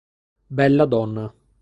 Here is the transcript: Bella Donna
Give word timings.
Bella 0.57 0.85
Donna 0.89 1.29